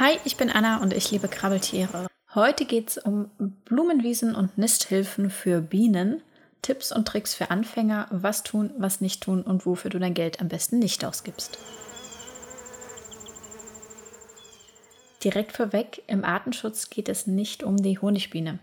[0.00, 2.08] Hi, ich bin Anna und ich liebe Krabbeltiere.
[2.34, 3.30] Heute geht es um
[3.64, 6.20] Blumenwiesen und Nisthilfen für Bienen,
[6.62, 10.40] Tipps und Tricks für Anfänger, was tun, was nicht tun und wofür du dein Geld
[10.40, 11.58] am besten nicht ausgibst.
[15.22, 18.58] Direkt vorweg, im Artenschutz geht es nicht um die Honigbiene.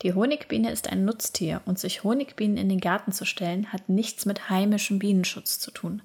[0.00, 4.24] Die Honigbiene ist ein Nutztier und sich Honigbienen in den Garten zu stellen, hat nichts
[4.24, 6.00] mit heimischem Bienenschutz zu tun.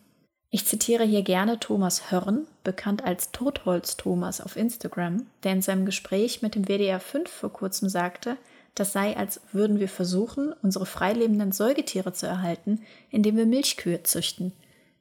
[0.56, 5.86] Ich zitiere hier gerne Thomas Hörn, bekannt als Totholz Thomas auf Instagram, der in seinem
[5.86, 8.38] Gespräch mit dem WDR 5 vor kurzem sagte,
[8.73, 14.54] das sei, als würden wir versuchen, unsere freilebenden Säugetiere zu erhalten, indem wir Milchkühe züchten.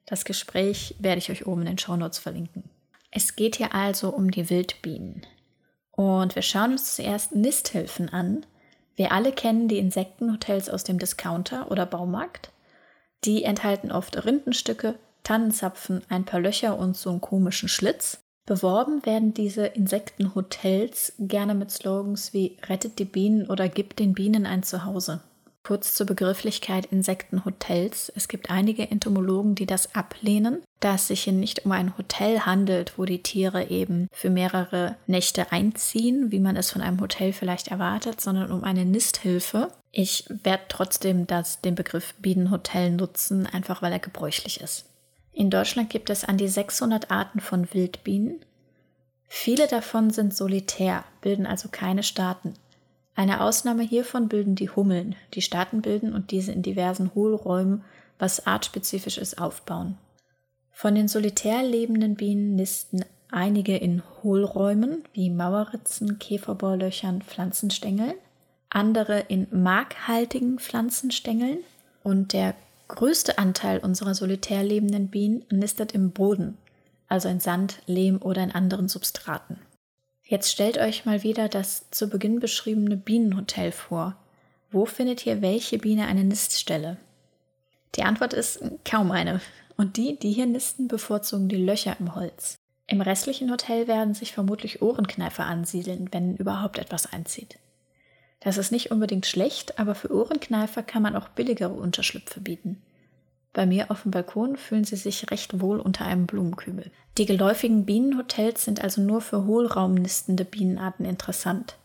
[0.07, 2.65] Das Gespräch werde ich euch oben in den Shownotes verlinken.
[3.13, 5.23] Es geht hier also um die Wildbienen.
[5.93, 8.45] Und wir schauen uns zuerst Nisthilfen an.
[8.97, 12.51] Wir alle kennen die Insektenhotels aus dem Discounter oder Baumarkt.
[13.25, 18.21] Die enthalten oft Rindenstücke, Tannenzapfen, ein paar Löcher und so einen komischen Schlitz.
[18.47, 24.47] Beworben werden diese Insektenhotels gerne mit Slogans wie Rettet die Bienen oder Gibt den Bienen
[24.47, 25.21] ein Zuhause.
[25.67, 28.13] Kurz zur Begrifflichkeit Insektenhotels.
[28.15, 32.41] Es gibt einige Entomologen, die das ablehnen, da es sich hier nicht um ein Hotel
[32.41, 37.33] handelt, wo die Tiere eben für mehrere Nächte einziehen, wie man es von einem Hotel
[37.33, 39.69] vielleicht erwartet, sondern um eine Nisthilfe.
[39.91, 44.85] Ich werde trotzdem das, den Begriff Bienenhotel nutzen, einfach weil er gebräuchlich ist.
[45.35, 48.41] In Deutschland gibt es an die 600 Arten von Wildbienen.
[49.27, 52.55] Viele davon sind solitär, bilden also keine Staaten.
[53.17, 57.85] Eine Ausnahme hiervon bilden die Hummeln, die Staaten bilden und diese in diversen Hohlräumen,
[58.19, 59.99] was artspezifisch ist, aufbauen.
[60.71, 68.15] Von den solitär lebenden Bienen nisten einige in Hohlräumen wie Mauerritzen, Käferbohrlöchern, Pflanzenstängeln,
[68.71, 71.59] andere in markhaltigen Pflanzenstängeln
[72.03, 72.55] und der
[72.89, 76.57] größte Anteil unserer solitär lebenden Bienen nistet im Boden,
[77.09, 79.59] also in Sand, Lehm oder in anderen Substraten.
[80.25, 84.17] Jetzt stellt euch mal wieder das zu Beginn beschriebene Bienenhotel vor.
[84.71, 86.97] Wo findet hier welche Biene eine Niststelle?
[87.95, 89.41] Die Antwort ist kaum eine.
[89.77, 92.57] Und die, die hier nisten, bevorzugen die Löcher im Holz.
[92.87, 97.59] Im restlichen Hotel werden sich vermutlich Ohrenkneifer ansiedeln, wenn überhaupt etwas einzieht.
[98.41, 102.83] Das ist nicht unbedingt schlecht, aber für Ohrenkneifer kann man auch billigere Unterschlüpfe bieten.
[103.55, 106.91] Bei mir auf dem Balkon fühlen sie sich recht wohl unter einem Blumenkübel.
[107.17, 111.77] Die geläufigen Bienenhotels sind also nur für hohlraumnistende Bienenarten interessant.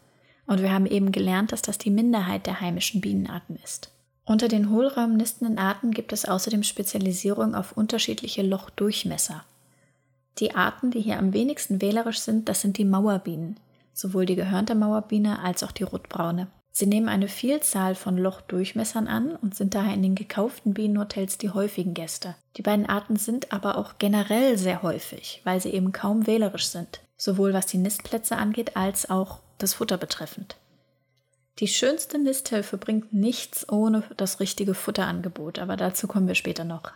[0.48, 3.92] Und wir haben eben gelernt, dass das die Minderheit der heimischen Bienenarten ist.
[4.26, 9.46] Unter den hohlraumnistenden Arten gibt es außerdem Spezialisierung auf unterschiedliche Lochdurchmesser.
[10.40, 13.58] Die Arten, die hier am wenigsten wählerisch sind, das sind die Mauerbienen
[13.94, 16.47] sowohl die gehörnte Mauerbiene als auch die rotbraune.
[16.72, 21.50] Sie nehmen eine Vielzahl von Lochdurchmessern an und sind daher in den gekauften Bienenhotels die
[21.50, 22.35] häufigen Gäste.
[22.57, 27.01] Die beiden Arten sind aber auch generell sehr häufig, weil sie eben kaum wählerisch sind,
[27.17, 30.56] sowohl was die Nistplätze angeht als auch das Futter betreffend.
[31.59, 36.91] Die schönste Nisthilfe bringt nichts ohne das richtige Futterangebot, aber dazu kommen wir später noch.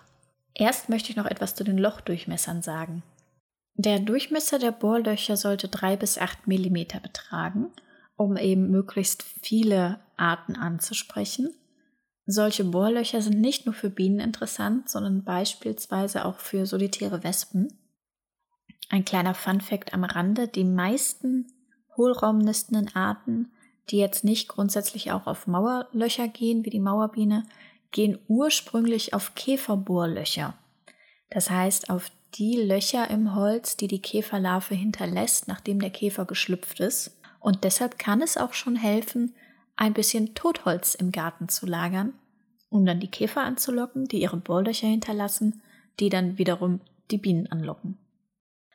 [0.54, 3.04] Erst möchte ich noch etwas zu den Lochdurchmessern sagen.
[3.76, 7.72] Der Durchmesser der Bohrlöcher sollte drei bis acht Millimeter betragen,
[8.16, 11.54] um eben möglichst viele Arten anzusprechen.
[12.26, 17.68] Solche Bohrlöcher sind nicht nur für Bienen interessant, sondern beispielsweise auch für solitäre Wespen.
[18.90, 21.48] Ein kleiner Funfact am Rande, die meisten
[21.98, 23.52] hohlraumnistenden Arten,
[23.90, 27.44] die jetzt nicht grundsätzlich auch auf Mauerlöcher gehen, wie die Mauerbiene,
[27.92, 30.54] gehen ursprünglich auf Käferbohrlöcher.
[31.30, 36.80] Das heißt auf die Löcher im Holz, die die Käferlarve hinterlässt, nachdem der Käfer geschlüpft
[36.80, 37.20] ist.
[37.40, 39.36] Und deshalb kann es auch schon helfen,
[39.76, 42.14] ein bisschen Totholz im Garten zu lagern,
[42.70, 45.62] um dann die Käfer anzulocken, die ihre Bohrlöcher hinterlassen,
[46.00, 47.98] die dann wiederum die Bienen anlocken.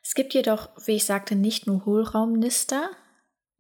[0.02, 2.90] Es gibt jedoch, wie ich sagte, nicht nur Hohlraumnister,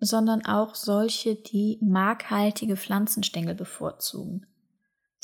[0.00, 4.46] sondern auch solche, die markhaltige Pflanzenstängel bevorzugen.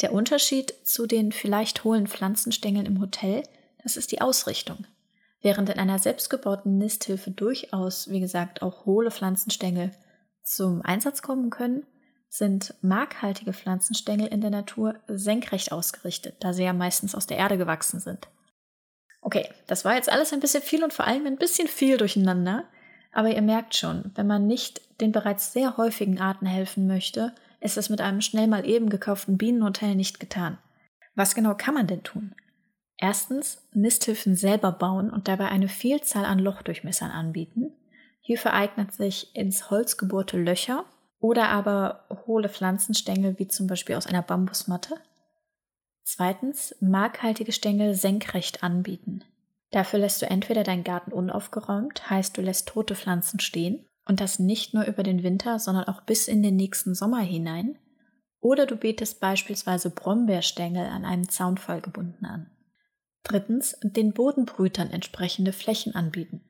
[0.02, 3.44] Der Unterschied zu den vielleicht hohlen Pflanzenstängeln im Hotel
[3.84, 4.86] das ist die Ausrichtung.
[5.40, 9.92] Während in einer selbstgebauten Nisthilfe durchaus, wie gesagt, auch hohle Pflanzenstängel
[10.42, 11.86] zum Einsatz kommen können,
[12.28, 17.58] sind markhaltige Pflanzenstängel in der Natur senkrecht ausgerichtet, da sie ja meistens aus der Erde
[17.58, 18.26] gewachsen sind.
[19.20, 22.64] Okay, das war jetzt alles ein bisschen viel und vor allem ein bisschen viel durcheinander,
[23.12, 27.76] aber ihr merkt schon, wenn man nicht den bereits sehr häufigen Arten helfen möchte, ist
[27.76, 30.58] es mit einem schnell mal eben gekauften Bienenhotel nicht getan.
[31.14, 32.34] Was genau kann man denn tun?
[32.96, 37.72] Erstens Nisthilfen selber bauen und dabei eine Vielzahl an Lochdurchmessern anbieten.
[38.20, 40.84] Hierfür eignet sich ins Holz gebohrte Löcher
[41.18, 44.96] oder aber hohle Pflanzenstängel wie zum Beispiel aus einer Bambusmatte.
[46.02, 49.24] Zweitens markhaltige Stängel senkrecht anbieten.
[49.70, 54.38] Dafür lässt du entweder deinen Garten unaufgeräumt, heißt du lässt tote Pflanzen stehen, und das
[54.38, 57.78] nicht nur über den Winter, sondern auch bis in den nächsten Sommer hinein,
[58.40, 62.50] oder du betest beispielsweise Brombeerstängel an einem Zaunfall gebunden an.
[63.24, 66.42] Drittens, den Bodenbrütern entsprechende Flächen anbieten.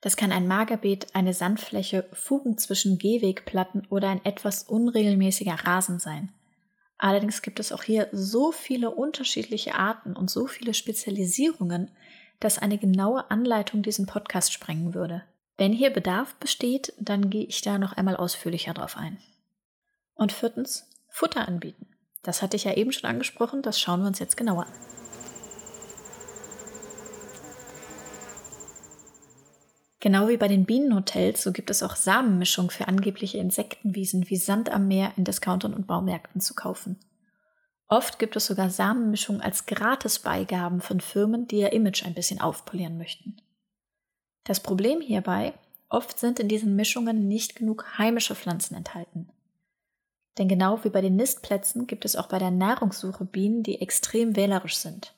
[0.00, 6.30] Das kann ein Magerbeet, eine Sandfläche, Fugen zwischen Gehwegplatten oder ein etwas unregelmäßiger Rasen sein.
[6.98, 11.90] Allerdings gibt es auch hier so viele unterschiedliche Arten und so viele Spezialisierungen,
[12.40, 15.22] dass eine genaue Anleitung diesen Podcast sprengen würde.
[15.56, 19.18] Wenn hier Bedarf besteht, dann gehe ich da noch einmal ausführlicher drauf ein.
[20.14, 21.86] Und viertens, Futter anbieten.
[22.22, 25.03] Das hatte ich ja eben schon angesprochen, das schauen wir uns jetzt genauer an.
[30.04, 34.68] Genau wie bei den Bienenhotels, so gibt es auch Samenmischung für angebliche Insektenwiesen wie Sand
[34.68, 36.98] am Meer in Discountern und Baumärkten zu kaufen.
[37.88, 42.98] Oft gibt es sogar Samenmischung als Gratisbeigaben von Firmen, die ihr Image ein bisschen aufpolieren
[42.98, 43.38] möchten.
[44.44, 45.54] Das Problem hierbei,
[45.88, 49.30] oft sind in diesen Mischungen nicht genug heimische Pflanzen enthalten.
[50.36, 54.36] Denn genau wie bei den Nistplätzen gibt es auch bei der Nahrungssuche Bienen, die extrem
[54.36, 55.14] wählerisch sind.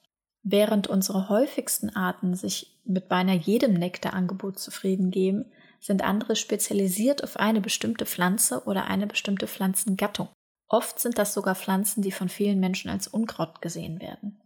[0.49, 5.47] Während unsere häufigsten Arten sich mit beinahe jedem Nektarangebot zufrieden geben,
[5.81, 10.29] sind andere spezialisiert auf eine bestimmte Pflanze oder eine bestimmte Pflanzengattung.
[10.69, 14.41] Oft sind das sogar Pflanzen, die von vielen Menschen als Unkraut gesehen werden.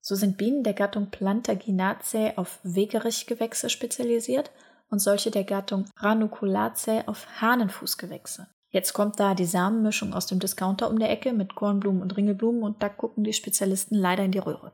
[0.00, 4.52] So sind Bienen der Gattung Plantaginaceae auf Wegerichgewächse spezialisiert
[4.88, 8.46] und solche der Gattung Ranunculaceae auf Hahnenfußgewächse.
[8.70, 12.62] Jetzt kommt da die Samenmischung aus dem Discounter um der Ecke mit Kornblumen und Ringelblumen
[12.62, 14.70] und da gucken die Spezialisten leider in die Röhre.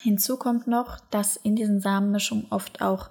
[0.00, 3.10] Hinzu kommt noch, dass in diesen Samenmischungen oft auch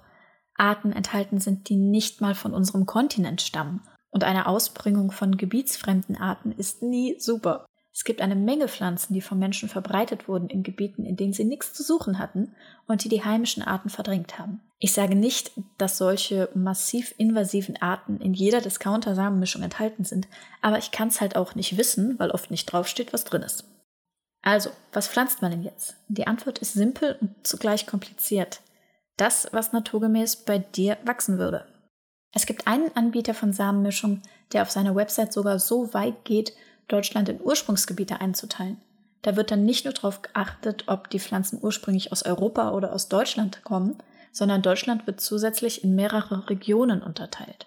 [0.56, 3.82] Arten enthalten sind, die nicht mal von unserem Kontinent stammen.
[4.10, 7.66] Und eine Ausbringung von gebietsfremden Arten ist nie super.
[7.92, 11.44] Es gibt eine Menge Pflanzen, die vom Menschen verbreitet wurden in Gebieten, in denen sie
[11.44, 12.54] nichts zu suchen hatten
[12.86, 14.60] und die die heimischen Arten verdrängt haben.
[14.78, 20.28] Ich sage nicht, dass solche massiv invasiven Arten in jeder Discounter-Samenmischung enthalten sind,
[20.62, 23.64] aber ich kann es halt auch nicht wissen, weil oft nicht draufsteht, was drin ist.
[24.42, 25.96] Also, was pflanzt man denn jetzt?
[26.08, 28.60] Die Antwort ist simpel und zugleich kompliziert.
[29.16, 31.66] Das, was naturgemäß bei dir wachsen würde.
[32.32, 36.52] Es gibt einen Anbieter von Samenmischung, der auf seiner Website sogar so weit geht,
[36.86, 38.80] Deutschland in Ursprungsgebiete einzuteilen.
[39.22, 43.08] Da wird dann nicht nur darauf geachtet, ob die Pflanzen ursprünglich aus Europa oder aus
[43.08, 43.96] Deutschland kommen,
[44.30, 47.66] sondern Deutschland wird zusätzlich in mehrere Regionen unterteilt.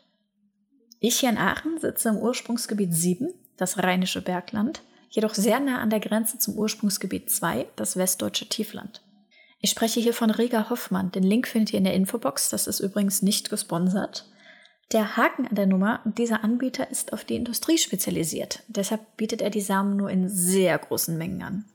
[0.99, 5.89] Ich hier in Aachen sitze im Ursprungsgebiet 7, das Rheinische Bergland, jedoch sehr nah an
[5.91, 9.01] der Grenze zum Ursprungsgebiet 2, das westdeutsche Tiefland.
[9.59, 11.11] Ich spreche hier von Rega Hoffmann.
[11.11, 12.49] Den Link findet ihr in der Infobox.
[12.49, 14.25] Das ist übrigens nicht gesponsert.
[14.91, 18.63] Der Haken an der Nummer, dieser Anbieter ist auf die Industrie spezialisiert.
[18.67, 21.65] Deshalb bietet er die Samen nur in sehr großen Mengen an.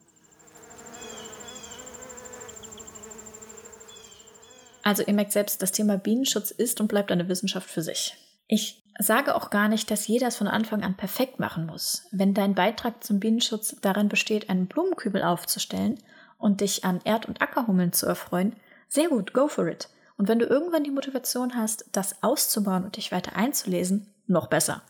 [4.82, 8.14] Also ihr merkt selbst, das Thema Bienenschutz ist und bleibt eine Wissenschaft für sich.
[8.48, 12.06] Ich sage auch gar nicht, dass jeder es von Anfang an perfekt machen muss.
[12.12, 15.98] Wenn dein Beitrag zum Bienenschutz darin besteht, einen Blumenkübel aufzustellen
[16.38, 18.56] und dich an Erd- und Ackerhummeln zu erfreuen,
[18.88, 19.88] sehr gut, go for it.
[20.16, 24.82] Und wenn du irgendwann die Motivation hast, das auszubauen und dich weiter einzulesen, noch besser.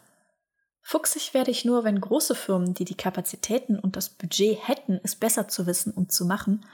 [0.83, 5.17] Fuchsig werde ich nur, wenn große Firmen, die die Kapazitäten und das Budget hätten, es
[5.17, 6.65] besser zu wissen und zu machen,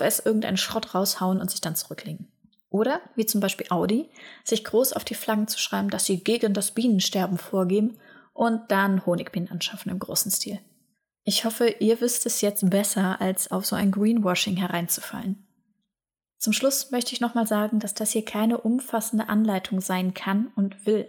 [0.00, 2.32] S irgendeinen Schrott raushauen und sich dann zurücklegen.
[2.72, 4.08] Oder, wie zum Beispiel Audi,
[4.44, 7.98] sich groß auf die Flaggen zu schreiben, dass sie gegen das Bienensterben vorgeben
[8.32, 10.58] und dann Honigbienen anschaffen im großen Stil.
[11.24, 15.46] Ich hoffe, ihr wisst es jetzt besser, als auf so ein Greenwashing hereinzufallen.
[16.38, 20.86] Zum Schluss möchte ich nochmal sagen, dass das hier keine umfassende Anleitung sein kann und
[20.86, 21.08] will.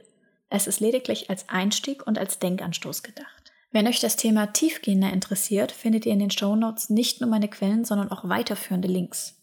[0.49, 3.53] Es ist lediglich als Einstieg und als Denkanstoß gedacht.
[3.71, 7.85] Wenn euch das Thema tiefgehender interessiert, findet ihr in den Shownotes nicht nur meine Quellen,
[7.85, 9.42] sondern auch weiterführende Links.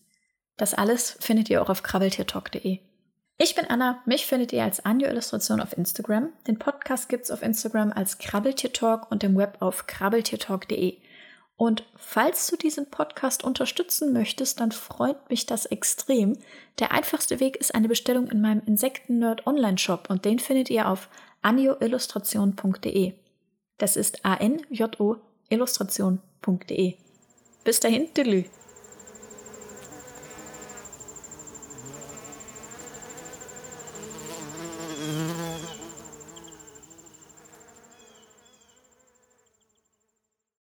[0.60, 2.80] Das alles findet ihr auch auf krabbeltiertalk.de.
[3.38, 6.28] Ich bin Anna, mich findet ihr als Anjo Illustration auf Instagram.
[6.46, 10.98] Den Podcast gibt's auf Instagram als Krabbeltiertalk und im Web auf krabbeltiertalk.de.
[11.56, 16.36] Und falls du diesen Podcast unterstützen möchtest, dann freut mich das extrem.
[16.78, 21.08] Der einfachste Weg ist eine Bestellung in meinem Insekten-Nerd Online-Shop und den findet ihr auf
[21.40, 23.14] anjoillustration.de.
[23.78, 25.16] Das ist A-N-J-O
[25.48, 26.96] illustration.de.
[27.64, 28.44] Bis dahin, tüdelü.